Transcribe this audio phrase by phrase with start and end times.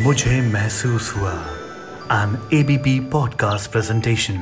[0.00, 1.32] मुझे महसूस हुआ।
[2.12, 4.34] एन एबीपी पॉडकास्ट प्रेजेंटेशन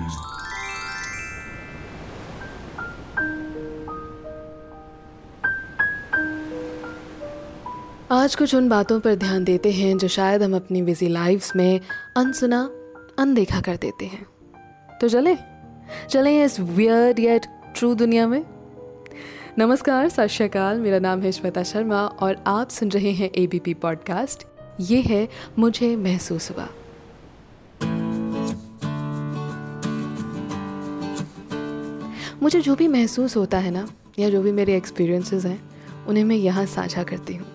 [8.11, 11.81] आज कुछ उन बातों पर ध्यान देते हैं जो शायद हम अपनी बिज़ी लाइफ्स में
[12.17, 12.71] अनसुना,
[13.19, 14.27] अनदेखा कर देते हैं।
[15.01, 15.37] तो चले
[16.11, 18.45] चले इस वियर्ड येट ट्रू दुनिया में।
[19.59, 24.48] नमस्कार, सत मेरा नाम है श्वेता शर्मा और आप सुन रहे हैं एबीपी पॉडकास्ट
[24.81, 25.29] ये है
[25.59, 26.69] मुझे महसूस हुआ।
[32.43, 33.87] मुझे जो भी महसूस होता है ना,
[34.19, 35.61] या जो भी मेरे एक्सपीरियंसेस हैं,
[36.07, 37.47] उन्हें मैं यहाँ साझा करती हूँ।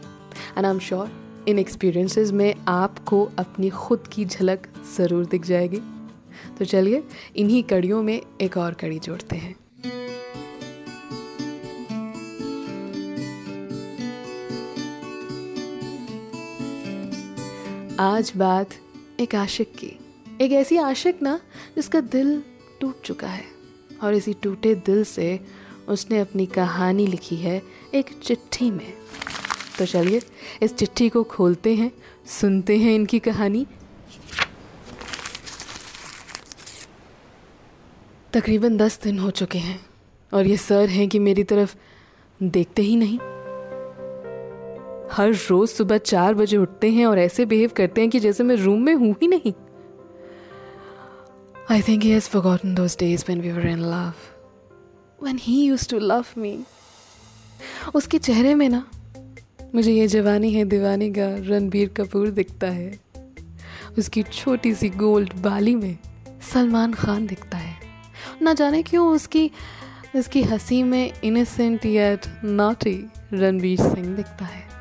[0.58, 1.10] And I am sure
[1.48, 5.82] in experiences में आपको अपनी खुद की झलक ज़रूर दिख जाएगी।
[6.60, 7.04] तो चलिए,
[7.36, 9.56] इन्हीं कड़ियों में एक और कड़ी जोड़ते हैं।
[18.00, 18.70] आज बात
[19.20, 20.00] एक आशिक की।
[20.42, 21.40] एक ऐसी आशिक ना,
[21.76, 22.44] जिसका दिल
[22.82, 23.46] टूट चुका है।
[24.04, 25.40] और इसी टूटे दिल से
[25.88, 27.62] उसने अपनी कहानी लिखी है
[27.94, 28.94] एक चिट्ठी में।
[29.80, 30.22] तो चलिए,
[30.62, 31.92] इस चिट्ठी को खोलते हैं,
[32.28, 33.66] सुनते हैं इनकी कहानी।
[38.34, 39.86] तकरीबन दस दिन हो चुके हैं,
[40.34, 41.76] और ये सर हैं कि मेरी तरफ़
[42.44, 43.20] देखते ही नहीं।
[45.14, 48.56] हर रोज सुबह चार बजे उठते हैं और ऐसे बिहेव करते हैं कि जैसे मैं
[48.56, 49.54] रूम में हूँ ही नहीं।
[51.72, 54.14] I think he has forgotten days we were in love
[55.28, 56.64] he too love me
[57.96, 58.88] उसके चेहरे में ना,
[59.76, 63.00] मुझे ये जवानी है, दीवानी का रणबीर कपूर दिखता है।
[63.98, 65.98] उसकी छोटी सी गोल्ड बाली में
[66.54, 67.76] सलमान खान दिखता है।
[68.42, 69.52] ना जाने क्यों उसकी
[70.16, 74.73] उसकी हँसी में innocent yet naughty Ranbir Singh दिखता है।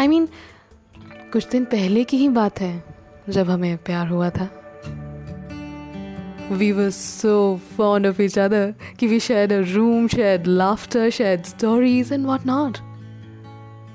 [0.00, 2.84] आई I मीन mean, कुछ दिन पहले की ही बात है
[3.28, 4.48] जब हमें प्यार हुआ था।
[6.52, 11.42] We were so fond of each other कि we share a room share laughter share
[11.42, 12.78] stories and what not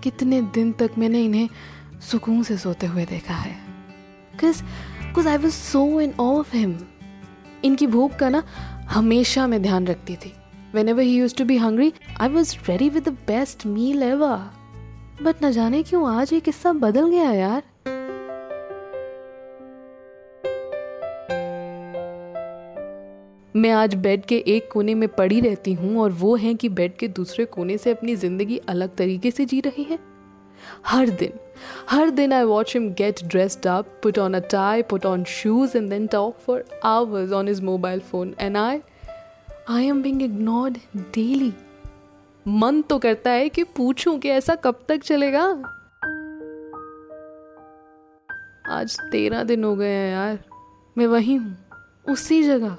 [0.04, 1.50] कितने दिन तक मैंने इन्हें
[2.02, 3.56] सुकून से सोते हुए देखा है।
[5.28, 6.78] I was so in of him
[7.64, 8.44] इनकी भूख का ना
[8.90, 10.34] हमेशा मैं ध्यान रखती थी।
[10.90, 14.61] Whenever he use to be hungry I was ready with the best meal ever
[15.24, 17.64] but न जाने क्यों आज ये किस्सा बदल गया यार।
[23.56, 26.96] मैं आज बेड के एक कोने में पड़ी रहती हूँ और वो है कि बेड
[26.98, 30.00] के दूसरे कोने से अपनी ज़िंदगी अलग तरीके से जी रही है।
[30.86, 31.34] हर दिन
[31.90, 35.78] हर दिन I watch him get dressed up put on a tie put on shoes
[35.78, 38.80] and then talk for hours on his mobile phone and I
[39.70, 41.54] I am being ignored daily
[42.48, 45.44] मन तो करता है कि पूछूँ कि ऐसा कब तक चलेगा।
[48.70, 50.40] आज तेरह दिन हो गए हैं यार।
[50.98, 51.58] मैं वही हूँ,
[52.10, 52.78] उसी जगह।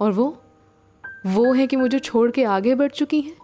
[0.00, 0.42] और वो?
[1.26, 3.36] वो है कि मुझे छोड़ के आगे बढ़ चुकी हैं?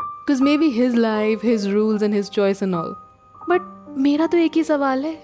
[0.00, 2.94] Because maybe his life his rules and his choice and all
[3.50, 5.14] but मेरा तो एक ही सवाल है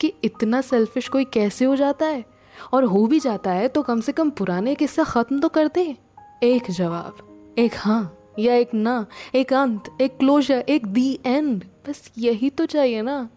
[0.00, 2.24] कि इतना सेल्फिश कोई कैसे हो जाता है?
[2.72, 5.96] और हो भी जाता है तो कम से कम पुराने किस्सा खत्म तो कर दे।
[6.42, 12.10] एक जवाब, एक हाँ। या एक ना, एक अंत, एक क्लोजर एक दी एंड बस
[12.18, 13.28] यही तो चाहिए ना।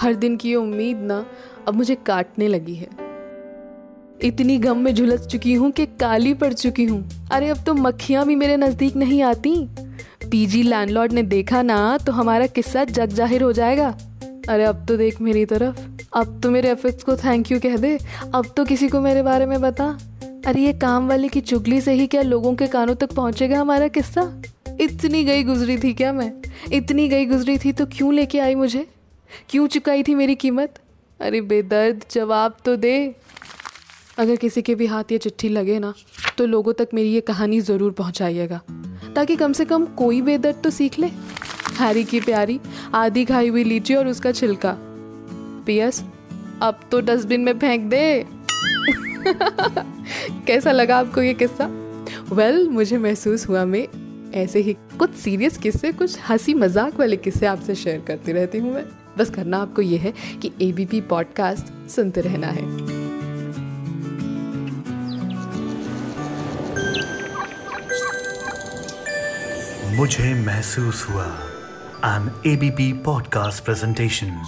[0.00, 1.24] हर दिन की उम्मीद ना,
[1.68, 2.88] अब मुझे काटने लगी है।
[4.22, 8.26] इतनी गम में झुलस चुकी हूँ कि काली पड़ चुकी हूँ। अरे, अब तो मक्खियाँ
[8.26, 9.54] भी मेरे नज़दीक नहीं आती।
[10.30, 13.90] पीजी लैंडलॉर्ड ने देखा ना तो हमारा किस्सा जग ज़ाहिर हो जाएगा।
[14.48, 15.80] अरे अब तो देख मेरी तरफ़।
[16.16, 17.96] अब तो मेरे एफर्ट्स को थैंक यू कह दे।
[18.34, 19.86] अब तो किसी को मेरे बारे में बता।
[20.46, 23.88] अरे ये काम वाले की चुगली से ही क्या लोगों के कानों तक पहुंचेगा हमारा
[23.88, 24.22] किस्सा?
[24.80, 26.32] इतनी गई गुजरी थी क्या मैं?
[26.72, 28.86] इतनी गई गुजरी थी तो क्यों लेके आई मुझे?
[29.50, 30.78] क्यों चुकाई थी मेरी कीमत?
[31.20, 33.14] अरे बेदर्द, जवाब तो दे।
[34.18, 35.92] अगर किसी के भी हाथ ये चिट्ठी लगे ना
[36.38, 38.60] तो लोगों तक मेरी ये कहानी ज़रूर पहुंचाइएगा।
[39.16, 41.10] ताकि कम से कम कोई बेदर्द तो सीख ले।
[41.78, 42.60] हैरी की प्यारी
[42.94, 44.76] आधी खाई हुई लीची और उसका छिलका।
[45.66, 46.04] पियस
[46.62, 48.26] अब तो डस्टबिन में फेंक दे।
[50.46, 51.66] कैसा लगा आपको ये किस्सा?
[52.32, 53.88] वेल well, मुझे महसूस हुआ मैं
[54.32, 58.74] ऐसे ही कुछ सीरियस किस्से कुछ हँसी मज़ाक वाले किस्से आपसे शेयर करती रहती हूँ
[58.74, 58.84] मैं।
[59.18, 62.62] बस करना आपको ये है कि एबीपी पॉडकास्ट सुनते रहना है।
[69.96, 71.47] मुझे महसूस हुआ
[72.02, 74.40] an ABP podcast presentation.